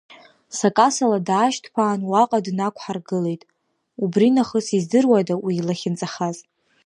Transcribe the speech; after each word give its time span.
Сакасала 0.57 1.19
даашьҭԥаан 1.27 2.01
уаҟа 2.11 2.39
днақәҳаргылеит, 2.45 3.41
убри 4.03 4.27
нахыс 4.35 4.67
издыруада 4.77 5.35
уи 5.45 5.53
илахьынҵахаз?! 5.59 6.37